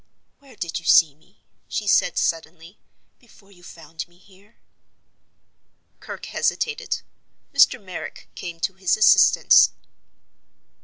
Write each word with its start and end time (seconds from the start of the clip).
"Where 0.39 0.55
did 0.55 0.79
you 0.79 0.85
see 0.85 1.13
me," 1.13 1.43
she 1.67 1.87
said, 1.87 2.17
suddenly, 2.17 2.79
"before 3.19 3.51
you 3.51 3.61
found 3.61 4.07
me 4.07 4.17
here?" 4.17 4.55
Kirke 5.99 6.25
hesitated. 6.25 7.03
Mr. 7.53 7.79
Merrick 7.79 8.27
came 8.33 8.59
to 8.61 8.73
his 8.73 8.97
assistance. 8.97 9.69